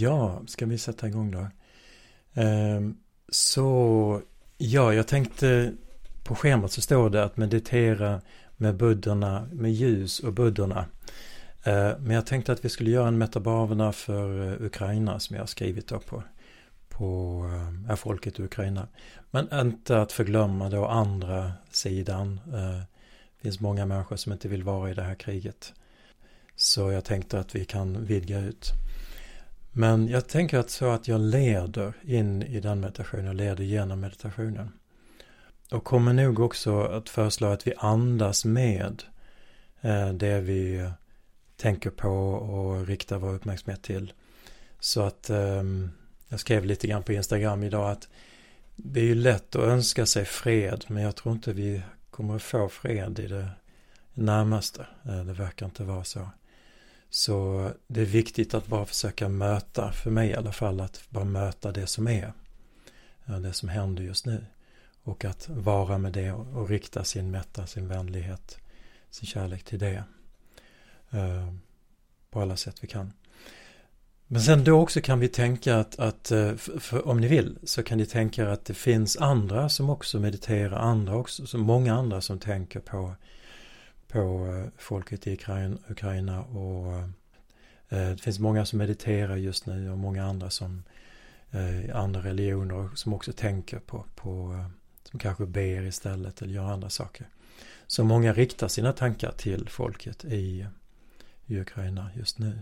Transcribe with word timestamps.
Ja, 0.00 0.42
ska 0.46 0.66
vi 0.66 0.78
sätta 0.78 1.08
igång 1.08 1.30
då? 1.30 1.46
Ehm, 2.34 2.96
så, 3.28 4.22
ja, 4.58 4.94
jag 4.94 5.08
tänkte 5.08 5.72
på 6.24 6.34
schemat 6.34 6.72
så 6.72 6.80
står 6.80 7.10
det 7.10 7.24
att 7.24 7.36
meditera 7.36 8.20
med 8.56 8.76
buddorna, 8.76 9.48
med 9.52 9.72
ljus 9.72 10.20
och 10.20 10.32
buddorna. 10.32 10.86
Ehm, 11.64 12.02
men 12.02 12.10
jag 12.10 12.26
tänkte 12.26 12.52
att 12.52 12.64
vi 12.64 12.68
skulle 12.68 12.90
göra 12.90 13.08
en 13.08 13.18
metabaverna 13.18 13.92
för 13.92 14.46
eh, 14.46 14.66
Ukraina 14.66 15.20
som 15.20 15.36
jag 15.36 15.42
har 15.42 15.46
skrivit 15.46 15.88
då 15.88 15.98
på, 15.98 16.22
på 16.88 17.42
eh, 17.52 17.92
är 17.92 17.96
folket 17.96 18.38
i 18.38 18.42
Ukraina. 18.42 18.88
Men 19.30 19.48
inte 19.52 20.00
att 20.00 20.12
förglömma 20.12 20.68
då 20.68 20.86
andra 20.86 21.52
sidan. 21.70 22.40
Ehm, 22.46 22.80
det 23.36 23.42
finns 23.42 23.60
många 23.60 23.86
människor 23.86 24.16
som 24.16 24.32
inte 24.32 24.48
vill 24.48 24.62
vara 24.62 24.90
i 24.90 24.94
det 24.94 25.02
här 25.02 25.14
kriget. 25.14 25.72
Så 26.56 26.90
jag 26.92 27.04
tänkte 27.04 27.38
att 27.38 27.54
vi 27.54 27.64
kan 27.64 28.04
vidga 28.04 28.40
ut. 28.40 28.72
Men 29.78 30.08
jag 30.08 30.28
tänker 30.28 30.58
att 30.58 30.70
så 30.70 30.90
att 30.90 31.08
jag 31.08 31.20
leder 31.20 31.92
in 32.02 32.42
i 32.42 32.60
den 32.60 32.80
meditationen, 32.80 33.24
jag 33.24 33.36
leder 33.36 33.64
genom 33.64 34.00
meditationen. 34.00 34.72
Och 35.70 35.84
kommer 35.84 36.12
nog 36.12 36.40
också 36.40 36.80
att 36.80 37.08
föreslå 37.08 37.48
att 37.48 37.66
vi 37.66 37.74
andas 37.76 38.44
med 38.44 39.02
eh, 39.80 40.12
det 40.12 40.40
vi 40.40 40.90
tänker 41.56 41.90
på 41.90 42.10
och 42.32 42.86
riktar 42.86 43.18
vår 43.18 43.34
uppmärksamhet 43.34 43.82
till. 43.82 44.12
Så 44.80 45.02
att 45.02 45.30
ehm, 45.30 45.90
jag 46.28 46.40
skrev 46.40 46.64
lite 46.64 46.86
grann 46.86 47.02
på 47.02 47.12
Instagram 47.12 47.62
idag 47.62 47.90
att 47.90 48.08
det 48.76 49.00
är 49.00 49.04
ju 49.04 49.14
lätt 49.14 49.56
att 49.56 49.62
önska 49.62 50.06
sig 50.06 50.24
fred 50.24 50.84
men 50.88 51.02
jag 51.02 51.16
tror 51.16 51.34
inte 51.34 51.52
vi 51.52 51.82
kommer 52.10 52.36
att 52.36 52.42
få 52.42 52.68
fred 52.68 53.18
i 53.18 53.26
det 53.26 53.48
närmaste. 54.14 54.86
Eh, 55.04 55.24
det 55.24 55.32
verkar 55.32 55.66
inte 55.66 55.84
vara 55.84 56.04
så. 56.04 56.28
Så 57.10 57.70
det 57.86 58.00
är 58.00 58.04
viktigt 58.04 58.54
att 58.54 58.66
bara 58.66 58.86
försöka 58.86 59.28
möta, 59.28 59.92
för 59.92 60.10
mig 60.10 60.30
i 60.30 60.34
alla 60.34 60.52
fall, 60.52 60.80
att 60.80 61.02
bara 61.10 61.24
möta 61.24 61.72
det 61.72 61.86
som 61.86 62.08
är. 62.08 62.32
Det 63.42 63.52
som 63.52 63.68
händer 63.68 64.02
just 64.02 64.26
nu. 64.26 64.46
Och 65.02 65.24
att 65.24 65.48
vara 65.48 65.98
med 65.98 66.12
det 66.12 66.32
och 66.32 66.68
rikta 66.68 67.04
sin 67.04 67.30
mätta, 67.30 67.66
sin 67.66 67.88
vänlighet, 67.88 68.58
sin 69.10 69.26
kärlek 69.26 69.64
till 69.64 69.78
det. 69.78 70.04
Eh, 71.10 71.52
på 72.30 72.40
alla 72.40 72.56
sätt 72.56 72.76
vi 72.80 72.88
kan. 72.88 73.12
Men 74.26 74.42
sen 74.42 74.64
då 74.64 74.80
också 74.80 75.00
kan 75.00 75.20
vi 75.20 75.28
tänka 75.28 75.76
att, 75.76 75.98
att 75.98 76.30
eh, 76.30 76.54
för, 76.54 76.78
för, 76.78 77.08
om 77.08 77.20
ni 77.20 77.28
vill, 77.28 77.58
så 77.62 77.82
kan 77.82 77.98
ni 77.98 78.06
tänka 78.06 78.50
att 78.50 78.64
det 78.64 78.74
finns 78.74 79.16
andra 79.16 79.68
som 79.68 79.90
också 79.90 80.20
mediterar, 80.20 80.78
andra 80.78 81.16
också, 81.16 81.46
så 81.46 81.58
många 81.58 81.94
andra 81.94 82.20
som 82.20 82.38
tänker 82.38 82.80
på 82.80 83.14
på 84.08 84.46
eh, 84.46 84.80
folket 84.82 85.26
i 85.26 85.38
Ukraina 85.88 86.42
och 86.42 86.92
eh, 87.88 88.10
det 88.10 88.20
finns 88.20 88.38
många 88.38 88.66
som 88.66 88.78
mediterar 88.78 89.36
just 89.36 89.66
nu 89.66 89.90
och 89.90 89.98
många 89.98 90.24
andra 90.24 90.50
som 90.50 90.82
eh, 91.50 91.96
andra 91.96 92.20
religioner 92.20 92.88
som 92.94 93.14
också 93.14 93.32
tänker 93.32 93.78
på, 93.78 94.04
på 94.14 94.64
som 95.04 95.18
kanske 95.18 95.46
ber 95.46 95.82
istället 95.82 96.42
eller 96.42 96.54
gör 96.54 96.64
andra 96.64 96.90
saker. 96.90 97.26
Så 97.86 98.04
många 98.04 98.32
riktar 98.32 98.68
sina 98.68 98.92
tankar 98.92 99.32
till 99.32 99.68
folket 99.68 100.24
i, 100.24 100.66
i 101.46 101.60
Ukraina 101.60 102.10
just 102.14 102.38
nu. 102.38 102.58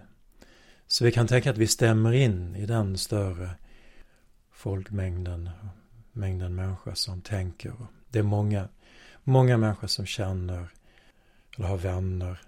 Så 0.86 1.04
vi 1.04 1.12
kan 1.12 1.26
tänka 1.26 1.50
att 1.50 1.58
vi 1.58 1.66
stämmer 1.66 2.12
in 2.12 2.56
i 2.56 2.66
den 2.66 2.98
större 2.98 3.50
folkmängden, 4.52 5.50
mängden 6.12 6.54
människor 6.54 6.94
som 6.94 7.22
tänker. 7.22 7.72
Det 8.08 8.18
är 8.18 8.22
många, 8.22 8.68
många 9.24 9.56
människor 9.56 9.88
som 9.88 10.06
känner 10.06 10.68
eller 11.56 11.68
har 11.68 11.76
vänner 11.76 12.40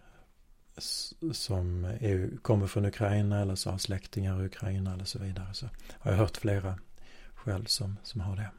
som 1.33 1.85
är, 1.85 2.37
kommer 2.43 2.67
från 2.67 2.85
Ukraina 2.85 3.41
eller 3.41 3.55
så 3.55 3.71
har 3.71 3.79
släktingar 3.79 4.43
i 4.43 4.47
Ukraina 4.47 4.95
eller 4.95 5.05
så 5.05 5.19
vidare. 5.19 5.55
Så 5.55 5.69
har 5.99 6.11
jag 6.11 6.19
hört 6.19 6.37
flera 6.37 6.79
själv 7.35 7.65
som, 7.65 7.97
som 8.03 8.21
har 8.21 8.37
det. 8.37 8.51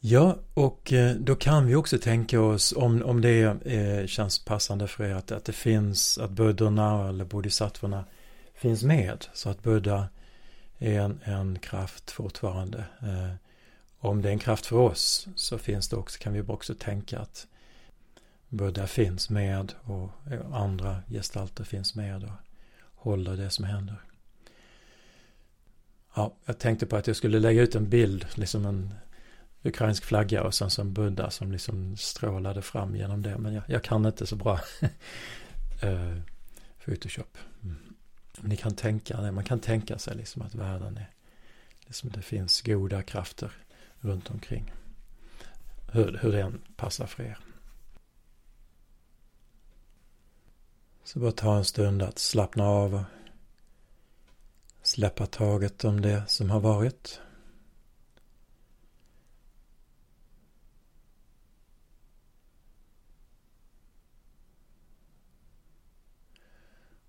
Ja, 0.00 0.38
och 0.54 0.92
eh, 0.92 1.16
då 1.16 1.34
kan 1.34 1.66
vi 1.66 1.74
också 1.74 1.98
tänka 1.98 2.40
oss 2.40 2.72
om, 2.76 3.02
om 3.02 3.20
det 3.20 3.42
eh, 3.66 4.06
känns 4.06 4.44
passande 4.44 4.86
för 4.86 5.04
er 5.04 5.14
att, 5.14 5.32
att 5.32 5.44
det 5.44 5.52
finns, 5.52 6.18
att 6.18 6.30
buddorna 6.30 7.08
eller 7.08 7.24
bodhisattvorna 7.24 8.04
finns 8.54 8.82
med. 8.82 9.26
Så 9.32 9.48
att 9.48 9.62
Buddha 9.62 10.08
är 10.78 11.00
en, 11.00 11.20
en 11.24 11.58
kraft 11.58 12.10
fortfarande. 12.10 12.78
Eh, 12.78 13.34
om 13.98 14.22
det 14.22 14.28
är 14.28 14.32
en 14.32 14.38
kraft 14.38 14.66
för 14.66 14.76
oss 14.76 15.28
så 15.34 15.58
finns 15.58 15.88
det 15.88 15.96
också, 15.96 16.18
kan 16.18 16.32
vi 16.32 16.42
också 16.42 16.74
tänka 16.74 17.18
att 17.18 17.46
Buddha 18.48 18.86
finns 18.86 19.30
med 19.30 19.72
och 19.82 20.10
andra 20.52 21.02
gestalter 21.08 21.64
finns 21.64 21.94
med 21.94 22.24
och 22.24 22.30
håller 22.94 23.36
det 23.36 23.50
som 23.50 23.64
händer. 23.64 23.96
Ja, 26.14 26.34
jag 26.44 26.58
tänkte 26.58 26.86
på 26.86 26.96
att 26.96 27.06
jag 27.06 27.16
skulle 27.16 27.38
lägga 27.38 27.62
ut 27.62 27.74
en 27.74 27.88
bild, 27.88 28.26
liksom 28.34 28.66
en 28.66 28.94
ukrainsk 29.62 30.04
flagga 30.04 30.42
och 30.42 30.54
sen 30.54 30.70
som 30.70 30.92
Buddha 30.92 31.30
som 31.30 31.52
liksom 31.52 31.96
strålade 31.96 32.62
fram 32.62 32.96
genom 32.96 33.22
det. 33.22 33.38
Men 33.38 33.54
jag, 33.54 33.62
jag 33.66 33.82
kan 33.82 34.06
inte 34.06 34.26
så 34.26 34.36
bra 34.36 34.60
uh, 35.84 36.18
Photoshop. 36.84 37.38
Mm. 37.62 37.76
Ni 38.40 38.56
kan 38.56 38.74
tänka 38.74 39.20
det, 39.20 39.32
man 39.32 39.44
kan 39.44 39.60
tänka 39.60 39.98
sig 39.98 40.16
liksom 40.16 40.42
att 40.42 40.54
världen 40.54 40.96
är, 40.96 41.10
liksom 41.86 42.10
det 42.10 42.22
finns 42.22 42.62
goda 42.62 43.02
krafter 43.02 43.52
runt 44.00 44.30
omkring. 44.30 44.72
Hur, 45.92 46.18
hur 46.22 46.32
det 46.32 46.40
än 46.40 46.60
passar 46.76 47.06
för 47.06 47.22
er. 47.22 47.38
Så 51.06 51.18
bara 51.18 51.32
ta 51.32 51.56
en 51.56 51.64
stund 51.64 52.02
att 52.02 52.18
slappna 52.18 52.64
av 52.64 52.94
och 52.94 53.04
släppa 54.82 55.26
taget 55.26 55.84
om 55.84 56.00
det 56.00 56.22
som 56.28 56.50
har 56.50 56.60
varit. 56.60 57.20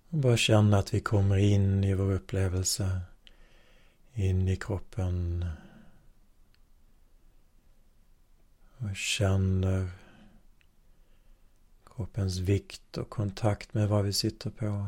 Och 0.08 0.18
bara 0.18 0.36
känna 0.36 0.78
att 0.78 0.94
vi 0.94 1.00
kommer 1.00 1.36
in 1.36 1.84
i 1.84 1.94
vår 1.94 2.12
upplevelse, 2.12 3.00
in 4.14 4.48
i 4.48 4.56
kroppen. 4.56 5.46
Och 8.78 8.96
känner 8.96 9.90
kroppens 11.98 12.38
vikt 12.38 12.98
och 12.98 13.10
kontakt 13.10 13.74
med 13.74 13.88
vad 13.88 14.04
vi 14.04 14.12
sitter 14.12 14.50
på. 14.50 14.86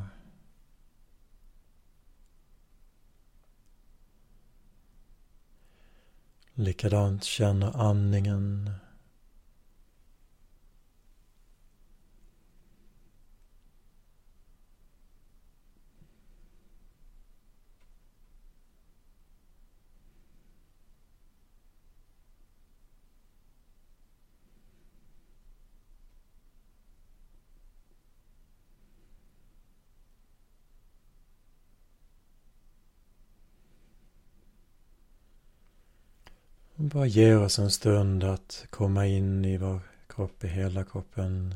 Likadant 6.54 7.24
känner 7.24 7.76
andningen 7.76 8.70
Och 36.79 36.79
bara 36.90 37.06
ge 37.06 37.34
oss 37.34 37.58
en 37.58 37.70
stund 37.70 38.24
att 38.24 38.66
komma 38.70 39.06
in 39.06 39.44
i 39.44 39.56
vår 39.56 39.80
kropp, 40.08 40.44
i 40.44 40.48
hela 40.48 40.84
kroppen. 40.84 41.54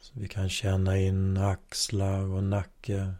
Så 0.00 0.12
vi 0.20 0.28
kan 0.28 0.48
känna 0.48 0.98
in 0.98 1.36
axlar 1.36 2.22
och 2.22 2.44
nacke. 2.44 3.14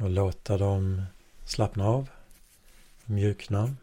Och 0.00 0.10
låta 0.10 0.58
dem 0.58 1.02
slappna 1.44 1.84
av, 1.84 2.08
mjukna. 3.04 3.74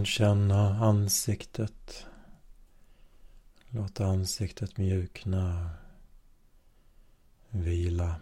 Även 0.00 0.06
känna 0.06 0.84
ansiktet. 0.84 2.06
Låt 3.70 4.00
ansiktet 4.00 4.76
mjukna. 4.76 5.70
Vila. 7.50 8.20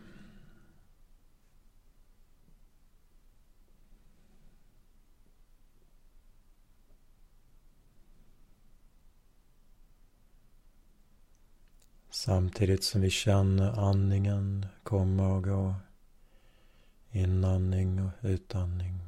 Samtidigt 12.10 12.84
som 12.84 13.00
vi 13.00 13.10
känner 13.10 13.88
andningen 13.88 14.66
komma 14.82 15.28
och 15.28 15.44
gå. 15.44 15.74
Inandning 17.10 18.02
och 18.02 18.10
utandning. 18.22 19.07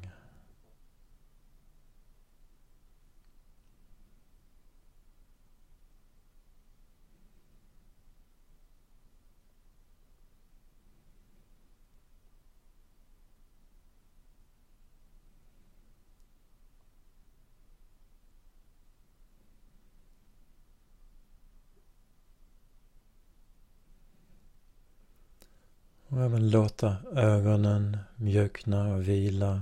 Och 26.11 26.21
även 26.21 26.49
låta 26.49 26.95
ögonen 27.15 27.97
mjukna 28.15 28.93
och 28.95 29.07
vila. 29.07 29.61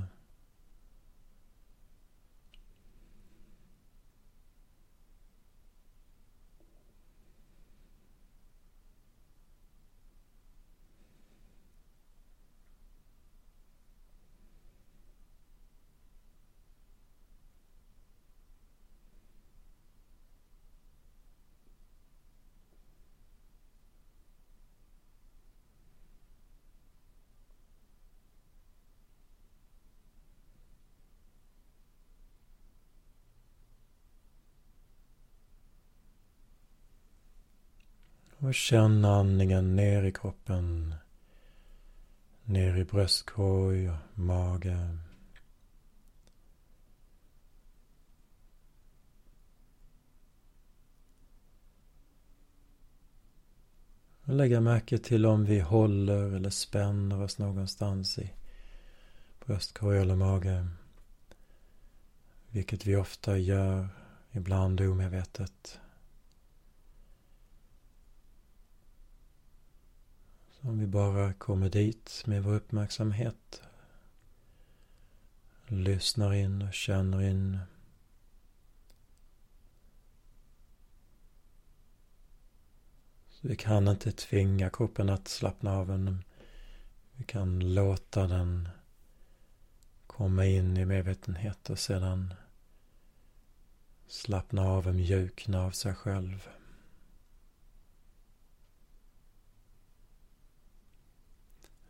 Och 38.50 38.56
känn 38.56 39.06
andningen 39.06 39.76
ner 39.76 40.04
i 40.04 40.12
kroppen. 40.12 40.96
Ner 42.44 42.78
i 42.78 42.84
bröstkorg 42.84 43.90
och 43.90 43.96
mage. 44.14 44.98
Och 54.24 54.34
lägga 54.34 54.62
märke 54.62 54.98
till 54.98 55.26
om 55.26 55.46
vi 55.46 55.60
håller 55.60 56.36
eller 56.36 56.50
spänner 56.50 57.22
oss 57.22 57.38
någonstans 57.38 58.20
i 58.20 58.34
bröstkorg 59.46 60.00
eller 60.00 60.16
mage. 60.16 60.68
Vilket 62.48 62.86
vi 62.86 62.96
ofta 62.96 63.38
gör, 63.38 63.88
ibland 64.32 64.82
omedvetet. 64.82 65.80
Om 70.62 70.80
vi 70.80 70.88
bara 70.88 71.34
kommer 71.34 71.70
dit 71.70 72.24
med 72.26 72.44
vår 72.44 72.54
uppmärksamhet. 72.54 73.62
Lyssnar 75.68 76.34
in 76.34 76.62
och 76.62 76.74
känner 76.74 77.22
in. 77.22 77.60
Så 83.30 83.48
vi 83.48 83.56
kan 83.56 83.88
inte 83.88 84.12
tvinga 84.12 84.70
kroppen 84.70 85.10
att 85.10 85.28
slappna 85.28 85.78
av. 85.78 85.88
Men 85.88 86.24
vi 87.14 87.24
kan 87.24 87.74
låta 87.74 88.28
den 88.28 88.70
komma 90.08 90.46
in 90.46 90.78
i 90.78 90.86
medvetenhet 90.86 91.70
och 91.70 91.80
sedan 91.80 92.34
slappna 94.08 94.62
av 94.62 94.88
och 94.88 94.96
mjukna 94.96 95.66
av 95.66 95.72
sig 95.72 95.96
själv. 95.96 96.59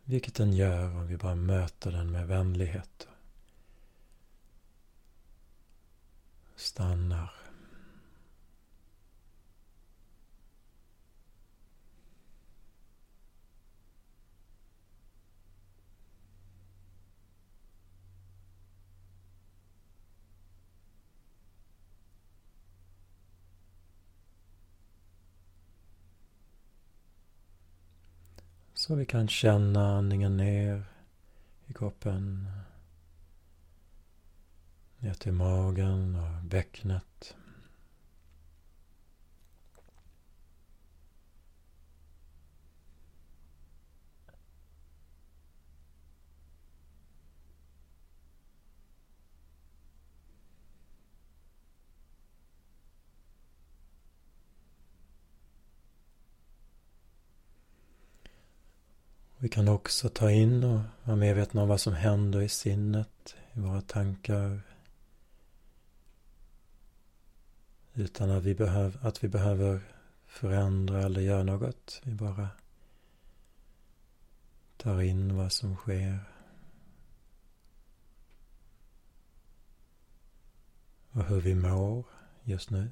Vilket 0.09 0.35
den 0.35 0.53
gör 0.53 0.95
om 0.95 1.07
vi 1.07 1.17
bara 1.17 1.35
möter 1.35 1.91
den 1.91 2.11
med 2.11 2.27
vänlighet. 2.27 3.07
Stannar. 6.55 7.38
Så 28.89 28.95
vi 28.95 29.05
kan 29.05 29.27
känna 29.27 29.97
andningen 29.97 30.37
ner 30.37 30.83
i 31.65 31.73
kroppen. 31.73 32.47
Ner 34.97 35.13
till 35.13 35.31
magen 35.31 36.15
och 36.15 36.43
bäcknet. 36.43 37.35
Vi 59.41 59.49
kan 59.49 59.67
också 59.67 60.09
ta 60.09 60.31
in 60.31 60.63
och 60.63 60.81
vara 61.03 61.17
medvetna 61.17 61.61
om 61.61 61.67
vad 61.67 61.81
som 61.81 61.93
händer 61.93 62.41
i 62.41 62.49
sinnet, 62.49 63.35
i 63.53 63.59
våra 63.59 63.81
tankar. 63.81 64.61
Utan 67.93 68.31
att 68.31 68.43
vi, 68.43 68.55
behöv, 68.55 68.97
att 69.01 69.23
vi 69.23 69.27
behöver 69.27 69.81
förändra 70.25 71.01
eller 71.01 71.21
göra 71.21 71.43
något. 71.43 72.01
Vi 72.03 72.11
bara 72.11 72.47
tar 74.77 75.01
in 75.01 75.35
vad 75.35 75.51
som 75.51 75.75
sker. 75.75 76.19
Och 81.11 81.23
hur 81.23 81.41
vi 81.41 81.55
mår 81.55 82.05
just 82.43 82.69
nu. 82.69 82.89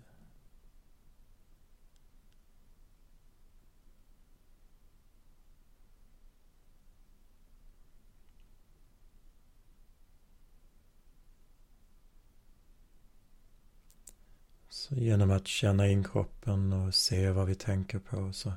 Så 14.88 14.96
genom 14.96 15.32
att 15.32 15.48
känna 15.48 15.88
in 15.88 16.04
kroppen 16.04 16.74
och 16.74 16.96
se 16.96 17.32
vad 17.32 17.48
vi 17.48 17.56
tänker 17.56 18.00
på 18.00 18.34
så 18.34 18.54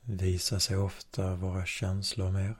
visar 0.00 0.58
sig 0.58 0.76
ofta 0.76 1.34
våra 1.34 1.66
känslor 1.66 2.30
mer. 2.30 2.56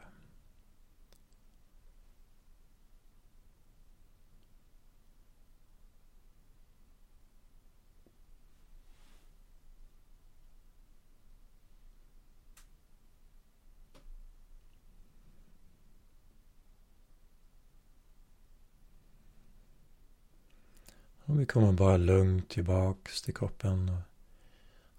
Vi 21.43 21.47
kommer 21.47 21.73
bara 21.73 21.97
lugnt 21.97 22.49
tillbaks 22.49 23.23
till 23.23 23.35
kroppen 23.35 23.89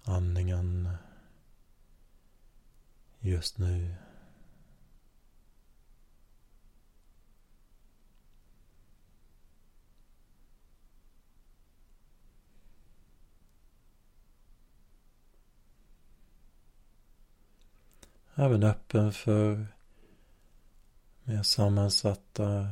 och 0.02 0.14
andningen 0.14 0.90
just 3.20 3.58
nu. 3.58 3.96
Även 18.36 18.64
öppen 18.64 19.14
för 19.14 19.68
mer 21.24 21.44
sammansatta 21.44 22.68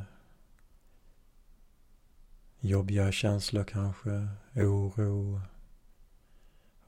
jobbiga 2.64 3.12
känslor 3.12 3.64
kanske, 3.64 4.28
oro, 4.54 5.40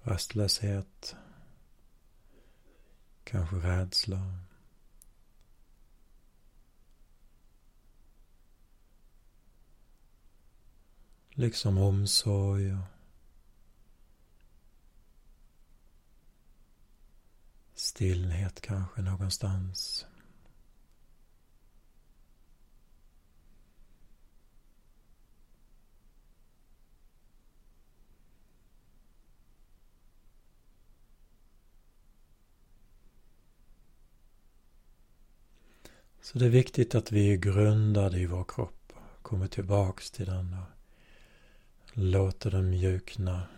rastlöshet, 0.02 1.16
kanske 3.24 3.56
rädsla. 3.56 4.38
Liksom 11.30 11.78
omsorg 11.78 12.74
och 12.74 12.84
stillhet 17.74 18.60
kanske 18.60 19.02
någonstans. 19.02 20.06
Så 36.24 36.38
det 36.38 36.46
är 36.46 36.50
viktigt 36.50 36.94
att 36.94 37.12
vi 37.12 37.32
är 37.32 37.36
grundade 37.36 38.18
i 38.18 38.26
vår 38.26 38.44
kropp 38.48 38.92
och 38.94 39.22
kommer 39.22 39.46
tillbaks 39.46 40.10
till 40.10 40.26
den 40.26 40.54
och 40.54 41.98
låter 41.98 42.50
den 42.50 42.70
mjukna. 42.70 43.48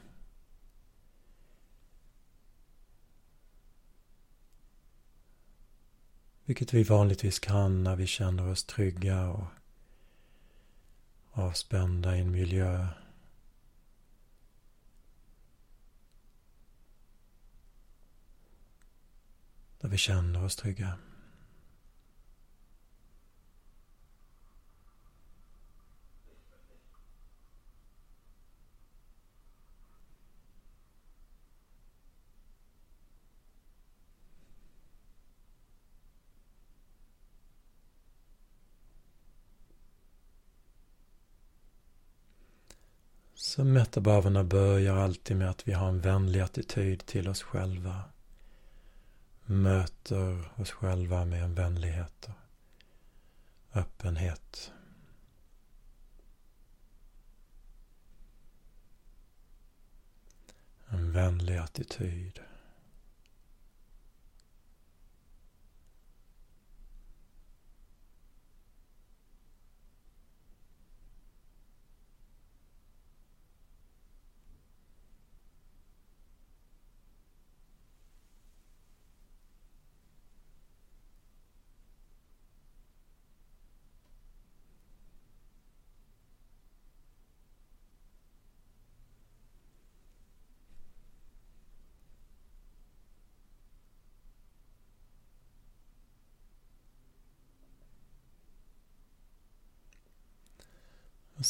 Vilket 6.44 6.74
vi 6.74 6.82
vanligtvis 6.82 7.38
kan 7.38 7.82
när 7.82 7.96
vi 7.96 8.06
känner 8.06 8.50
oss 8.50 8.64
trygga 8.64 9.28
och 9.28 9.46
avspända 11.32 12.16
i 12.16 12.20
en 12.20 12.30
miljö. 12.30 12.86
Där 19.80 19.88
vi 19.88 19.98
känner 19.98 20.44
oss 20.44 20.56
trygga. 20.56 20.98
Så 43.56 43.64
metabhavarna 43.64 44.44
börjar 44.44 44.96
alltid 44.96 45.36
med 45.36 45.50
att 45.50 45.68
vi 45.68 45.72
har 45.72 45.88
en 45.88 46.00
vänlig 46.00 46.40
attityd 46.40 47.06
till 47.06 47.28
oss 47.28 47.42
själva. 47.42 48.02
Möter 49.44 50.60
oss 50.60 50.70
själva 50.70 51.24
med 51.24 51.44
en 51.44 51.54
vänlighet 51.54 52.28
och 53.70 53.76
öppenhet. 53.76 54.72
En 60.88 61.12
vänlig 61.12 61.56
attityd. 61.56 62.40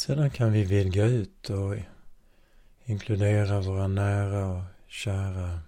Sedan 0.07 0.29
kan 0.29 0.51
vi 0.51 0.63
vidga 0.63 1.05
ut 1.05 1.49
och 1.49 1.75
inkludera 2.85 3.61
våra 3.61 3.87
nära 3.87 4.45
och 4.45 4.63
kära 4.87 5.59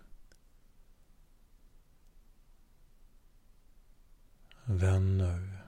vänner. 4.63 5.63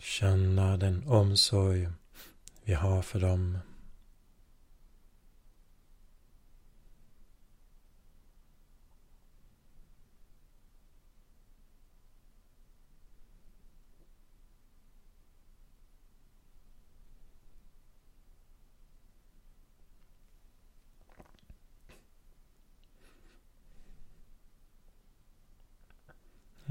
Känna 0.00 0.76
den 0.76 1.06
omsorg 1.06 1.88
vi 2.64 2.74
har 2.74 3.02
för 3.02 3.20
dem. 3.20 3.58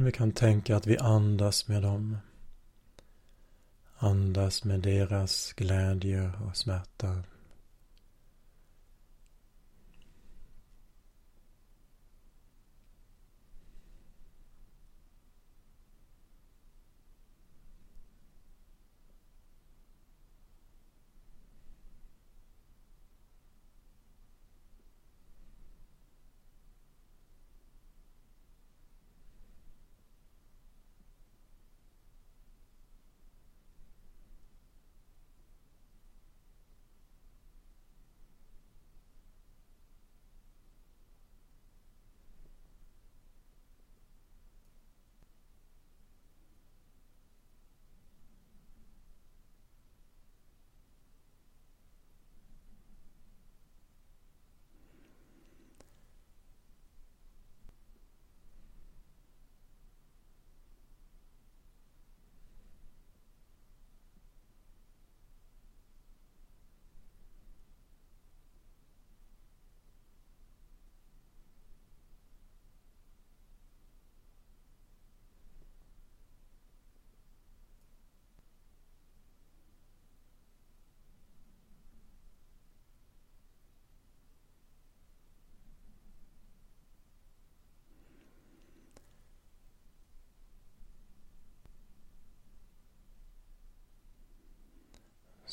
Vi 0.04 0.12
kan 0.12 0.32
tänka 0.32 0.76
att 0.76 0.88
vi 0.88 0.98
andas 0.98 1.68
med 1.68 1.82
dem. 1.82 2.18
Andas 3.98 4.64
med 4.64 4.80
deras 4.80 5.54
glädje 5.54 6.32
och 6.48 6.58
smärta. 6.58 7.24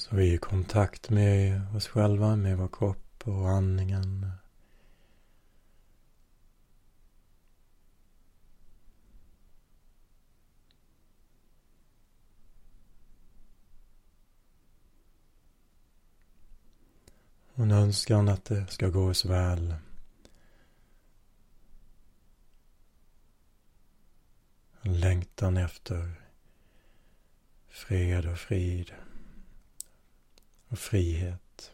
Så 0.01 0.17
vi 0.17 0.31
är 0.31 0.35
i 0.35 0.39
kontakt 0.39 1.11
med 1.11 1.63
oss 1.77 1.89
själva, 1.89 2.37
med 2.37 2.59
vår 2.59 2.69
kropp. 2.69 3.23
och 3.25 3.49
andningen. 3.49 4.31
En 17.55 17.71
önskan 17.71 18.29
att 18.29 18.45
det 18.45 18.67
ska 18.67 18.89
gå 18.89 19.09
oss 19.09 19.25
väl. 19.25 19.75
En 24.83 25.01
längtan 25.01 25.57
efter 25.57 26.13
fred 27.69 28.27
och 28.27 28.39
frid 28.39 28.93
och 30.71 30.79
frihet. 30.79 31.73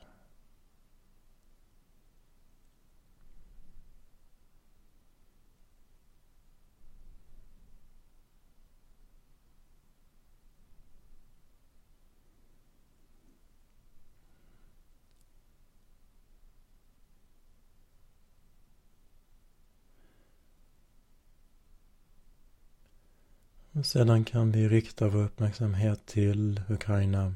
Och 23.72 23.86
sedan 23.86 24.24
kan 24.24 24.52
vi 24.52 24.68
rikta 24.68 25.08
vår 25.08 25.22
uppmärksamhet 25.22 26.06
till 26.06 26.62
Ukraina. 26.68 27.34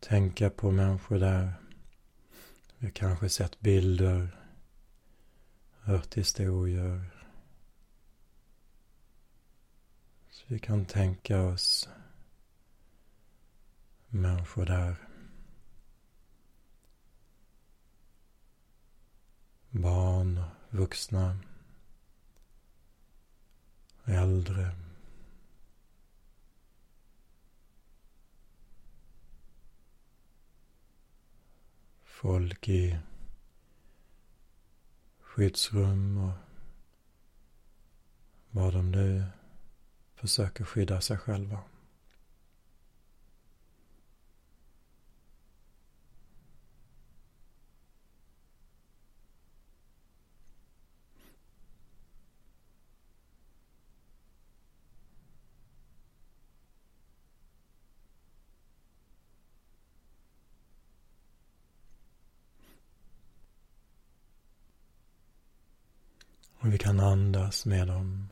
Tänka 0.00 0.50
på 0.50 0.70
människor 0.70 1.18
där. 1.18 1.52
Vi 2.78 2.86
har 2.86 2.92
kanske 2.92 3.28
sett 3.28 3.60
bilder, 3.60 4.36
hört 5.80 6.14
historier. 6.14 7.10
Så 10.30 10.44
vi 10.46 10.58
kan 10.58 10.84
tänka 10.86 11.42
oss 11.42 11.88
människor 14.08 14.66
där. 14.66 14.96
Barn, 19.70 20.42
vuxna, 20.70 21.38
äldre. 24.04 24.87
Folk 32.20 32.68
i 32.68 32.98
skyddsrum 35.20 36.18
och 36.18 36.32
vad 38.50 38.72
de 38.72 38.90
nu 38.90 39.24
försöker 40.14 40.64
skydda 40.64 41.00
sig 41.00 41.18
själva. 41.18 41.58
Och 66.60 66.72
vi 66.72 66.78
kan 66.78 67.00
andas 67.00 67.66
med 67.66 67.86
dem. 67.86 68.28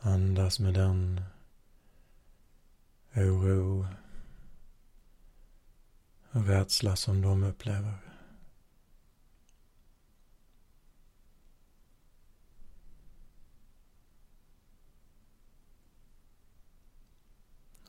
Andas 0.00 0.58
med 0.60 0.74
den 0.74 1.20
oro 3.14 3.86
och 6.30 6.46
rädsla 6.46 6.96
som 6.96 7.22
de 7.22 7.42
upplever. 7.42 7.94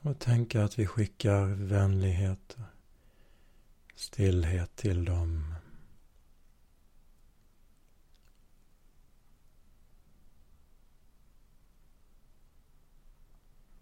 Och 0.02 0.20
tänka 0.20 0.64
att 0.64 0.80
vi 0.80 0.88
skickar 0.88 1.46
vänlighet 1.46 2.58
stillhet 4.00 4.76
till 4.76 5.06
dem. 5.06 5.56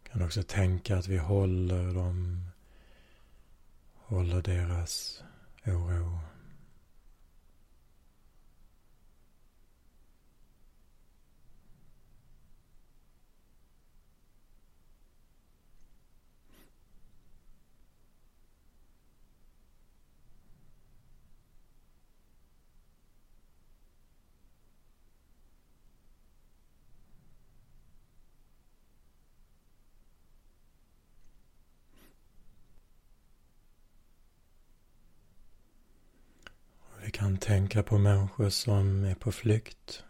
Kan 0.04 0.22
också 0.22 0.44
tänka 0.44 0.98
att 0.98 1.08
vi 1.08 1.18
håller 1.18 1.94
dem, 1.94 2.50
håller 3.94 4.42
deras 4.42 5.24
oro. 5.66 6.20
kan 37.18 37.37
tänka 37.48 37.84
på 37.84 37.98
människor 37.98 38.50
som 38.50 39.04
är 39.04 39.16
på 39.16 39.32
flykt. 39.32 40.04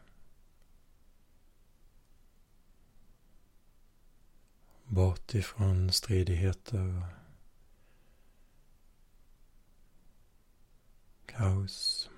Bort 4.86 5.34
ifrån 5.34 5.92
stridigheter 5.92 7.08
kaos. 11.26 12.10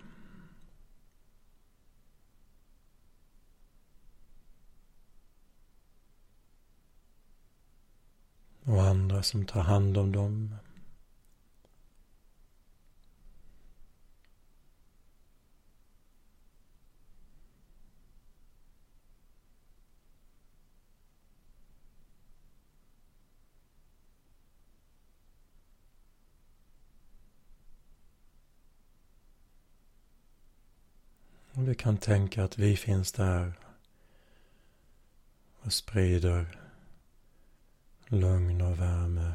Och 8.63 8.84
andra 8.84 9.23
som 9.23 9.45
tar 9.45 9.62
hand 9.62 9.97
om 9.97 10.12
dem. 10.12 10.55
Vi 31.69 31.75
kan 31.75 31.97
tänka 31.97 32.43
att 32.43 32.58
vi 32.58 32.77
finns 32.77 33.12
där 33.12 33.53
och 35.60 35.73
sprider 35.73 36.58
lugn 38.08 38.62
och 38.62 38.79
värme. 38.79 39.34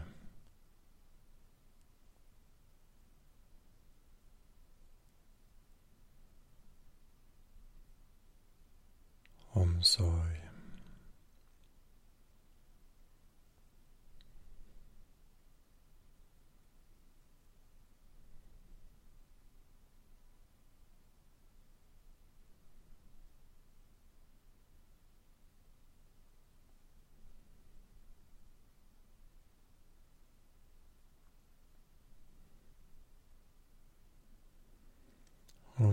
Omsorg. 9.50 10.33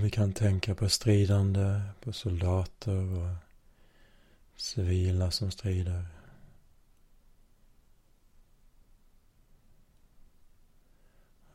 Vi 0.02 0.10
kan 0.10 0.34
tänka 0.34 0.76
på 0.76 0.90
stridande, 0.90 1.82
på 2.00 2.14
soldater 2.14 3.18
och 3.18 3.36
civila 4.56 5.32
som 5.32 5.52
strider. 5.52 6.06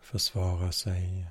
Försvara 0.01 0.73
sig. 0.73 1.27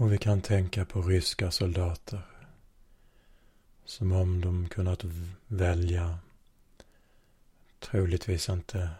Och 0.00 0.12
vi 0.12 0.18
kan 0.18 0.40
tänka 0.40 0.84
på 0.84 1.02
ryska 1.02 1.50
soldater. 1.50 2.20
Som 3.84 4.12
om 4.12 4.40
de 4.40 4.68
kunnat 4.68 5.04
välja 5.46 6.18
troligtvis 7.78 8.48
inte 8.48 8.90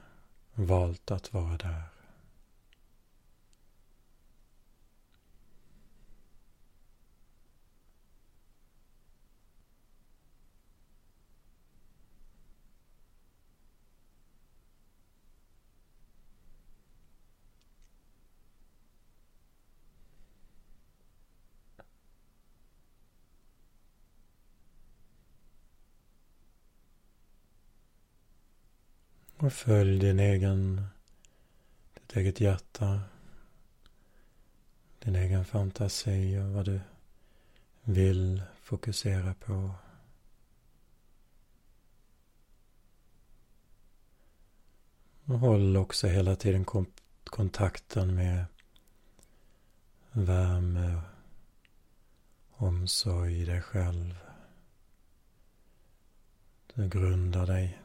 valt 0.54 1.10
att 1.10 1.32
vara 1.32 1.56
där. 1.56 1.82
Och 29.42 29.53
följ 29.53 29.98
din 29.98 30.20
egen, 30.20 30.87
ditt 31.94 32.16
eget 32.16 32.40
hjärta, 32.40 33.00
din 34.98 35.16
egen 35.16 35.44
fantasi 35.44 36.38
och 36.38 36.50
vad 36.50 36.64
du 36.64 36.81
vill 37.83 38.42
fokusera 38.61 39.35
på. 39.35 39.74
Och 45.24 45.38
håll 45.38 45.76
också 45.76 46.07
hela 46.07 46.37
tiden 46.37 46.64
kontakten 47.24 48.14
med 48.14 48.44
värme, 50.12 51.00
omsorg 52.50 53.40
i 53.40 53.44
dig 53.44 53.61
själv. 53.61 54.14
Du 56.74 56.88
grundar 56.88 57.46
dig 57.46 57.81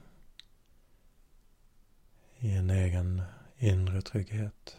i 2.46 2.52
en 2.52 2.70
egen 2.70 3.22
inre 3.58 4.02
trygghet. 4.02 4.78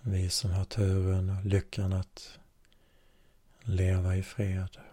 Vi 0.00 0.30
som 0.30 0.50
har 0.50 0.64
turen 0.64 1.30
och 1.30 1.44
lyckan 1.44 1.92
att 1.92 2.38
leva 3.62 4.16
i 4.16 4.22
fred. 4.22 4.89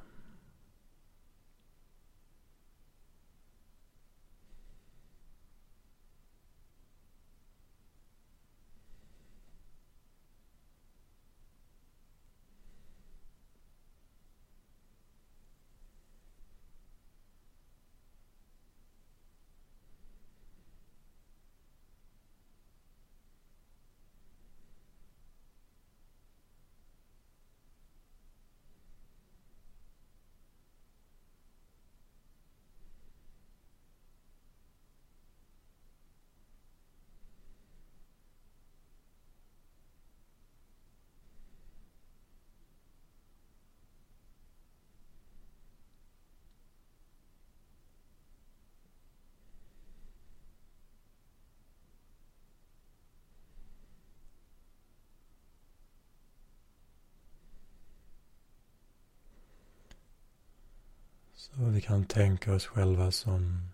Så 61.55 61.65
vi 61.65 61.81
kan 61.81 62.05
tänka 62.05 62.53
oss 62.53 62.65
själva 62.65 63.11
som 63.11 63.69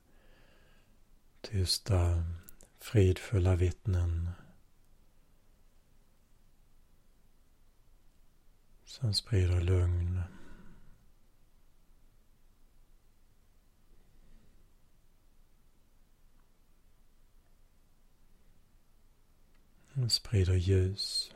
tysta, 1.42 2.24
fridfulla 2.80 3.56
vittnen. 3.56 4.30
Som 8.86 9.14
sprider 9.14 9.62
lugn. 9.62 10.22
Och 19.94 20.12
sprider 20.12 20.54
ljus, 20.54 21.32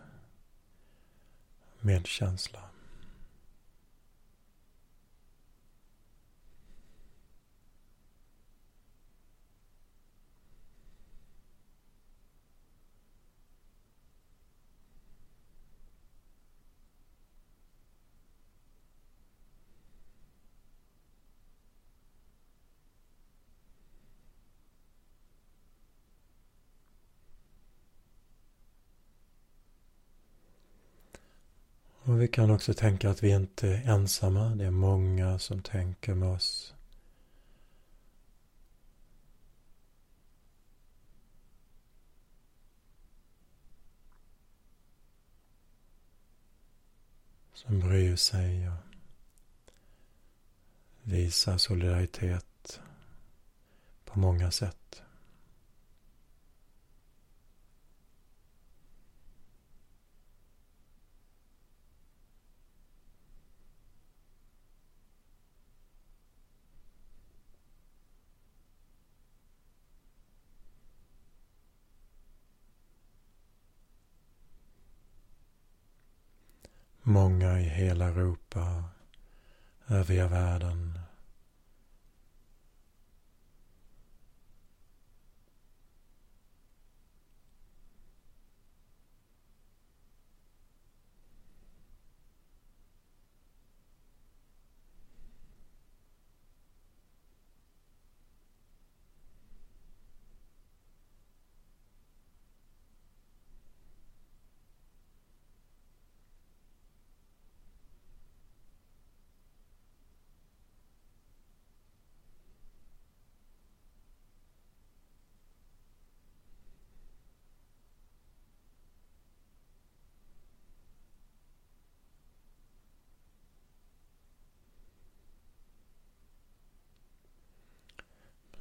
medkänsla. 1.79 2.76
Och 32.07 32.21
vi 32.21 32.27
kan 32.27 32.51
också 32.51 32.73
tänka 32.73 33.09
att 33.09 33.23
vi 33.23 33.29
inte 33.29 33.67
är 33.67 33.89
ensamma. 33.89 34.49
Det 34.55 34.65
är 34.65 34.71
många 34.71 35.39
som 35.39 35.61
tänker 35.61 36.13
med 36.13 36.29
oss. 36.29 36.73
Som 47.53 47.79
bryr 47.79 48.15
sig 48.15 48.69
och 48.69 48.75
visar 51.01 51.57
solidaritet 51.57 52.79
på 54.05 54.19
många 54.19 54.51
sätt. 54.51 54.86
Många 77.09 77.59
i 77.59 77.63
hela 77.63 78.05
Europa, 78.05 78.83
övriga 79.87 80.27
världen. 80.27 80.99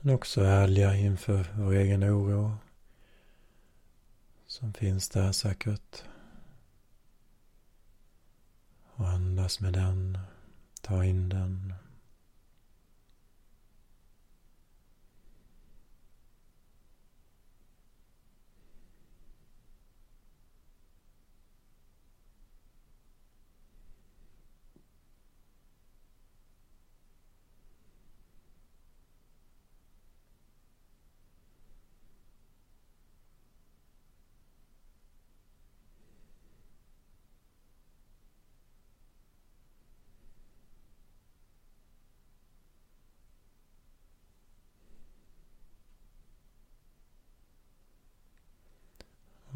Men 0.06 0.14
också 0.14 0.40
ärliga 0.40 0.96
inför 0.96 1.52
vår 1.56 1.72
egen 1.72 2.04
oro. 2.04 2.56
Som 4.46 4.72
finns 4.72 5.08
där 5.08 5.32
säkert. 5.32 6.04
Och 8.86 9.08
andas 9.08 9.60
med 9.60 9.72
den. 9.72 10.18
Ta 10.80 11.04
in 11.04 11.28
den. 11.28 11.74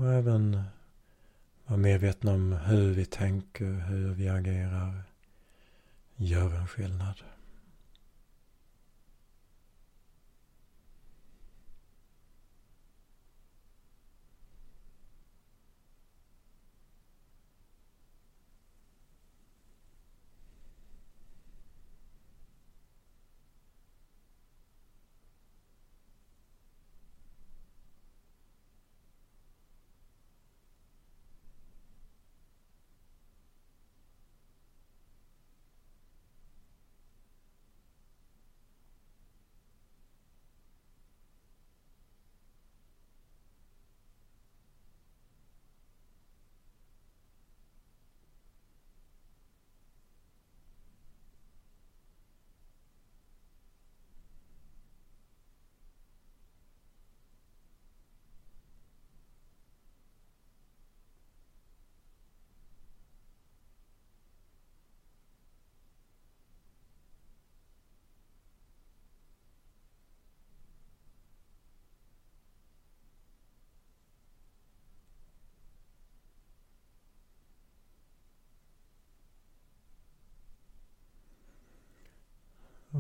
Och 0.00 0.12
även 0.12 0.62
vara 1.66 1.78
medvetna 1.78 2.32
om 2.32 2.52
hur 2.52 2.94
vi 2.94 3.04
tänker, 3.04 3.64
hur 3.64 4.14
vi 4.14 4.28
agerar 4.28 5.02
gör 6.16 6.54
en 6.54 6.68
skillnad. 6.68 7.14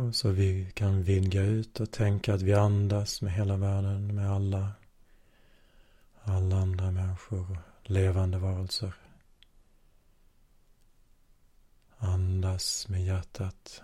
Och 0.00 0.14
så 0.14 0.30
vi 0.30 0.70
kan 0.74 1.02
vidga 1.02 1.42
ut 1.42 1.80
och 1.80 1.90
tänka 1.90 2.34
att 2.34 2.42
vi 2.42 2.54
andas 2.54 3.22
med 3.22 3.32
hela 3.32 3.56
världen, 3.56 4.14
med 4.14 4.30
alla, 4.30 4.72
alla 6.22 6.56
andra 6.56 6.90
människor, 6.90 7.58
levande 7.84 8.38
varelser. 8.38 8.94
Andas 11.98 12.88
med 12.88 13.04
hjärtat. 13.04 13.82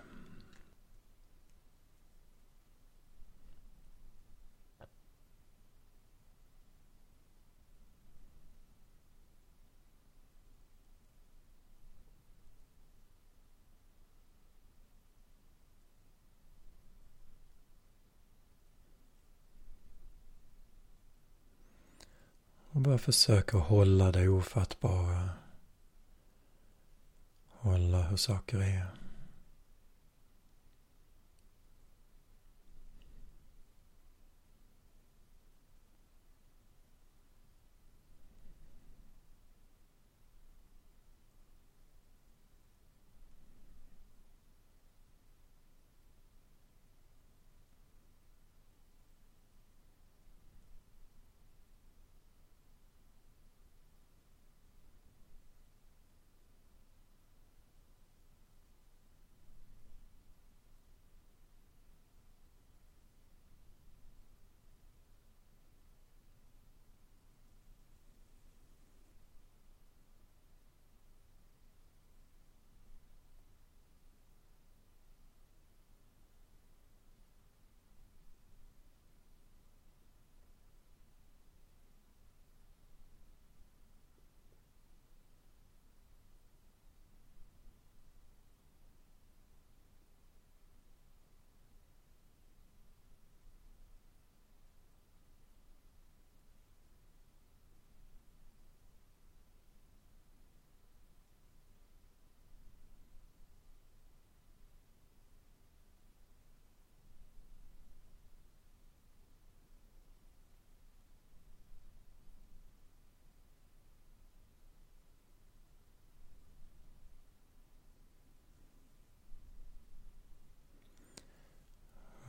Och 22.76 22.76
bara 22.87 22.97
försöker 22.97 23.57
hålla 23.57 24.11
det 24.11 24.27
ofattbara. 24.29 25.29
Hålla 27.49 28.01
hur 28.01 28.17
saker 28.17 28.57
är. 28.57 29.06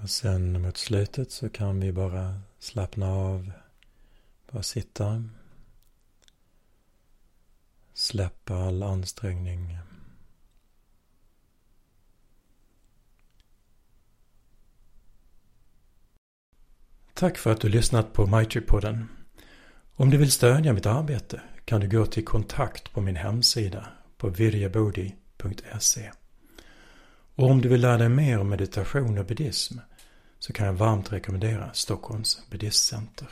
Och 0.09 0.13
sen 0.13 0.63
mot 0.63 0.77
slutet 0.77 1.31
så 1.31 1.49
kan 1.49 1.81
vi 1.81 1.93
bara 1.93 2.41
slappna 2.59 3.13
av. 3.13 3.53
Bara 4.53 4.63
sitta. 4.63 5.25
Släppa 7.95 8.55
all 8.55 8.83
ansträngning. 8.83 9.79
Tack 17.15 17.39
för 17.39 17.53
att 17.53 17.61
du 17.61 17.69
lyssnat 17.69 18.13
på 18.13 18.27
MyTrip-podden. 18.27 19.05
Om 19.95 20.11
du 20.11 20.17
vill 20.17 20.33
stödja 20.33 20.73
mitt 20.73 20.87
arbete 20.87 21.41
kan 21.65 21.81
du 21.81 21.89
gå 21.89 22.07
till 22.07 22.25
kontakt 22.25 22.93
på 22.93 23.01
min 23.01 23.17
hemsida 23.17 23.89
på 24.17 24.29
virjabodi.se. 24.29 26.13
Och 27.35 27.51
om 27.51 27.61
du 27.61 27.69
vill 27.69 27.81
lära 27.81 27.99
dig 27.99 28.09
mer 28.09 28.39
om 28.39 28.49
meditation 28.49 29.19
och 29.19 29.27
buddhism 29.27 29.79
så 30.49 30.55
kan 30.55 30.67
jag 30.67 30.73
varmt 30.73 31.13
rekommendera 31.13 31.71
Stockholms 31.73 32.51
Buddhistcenter. 32.51 33.29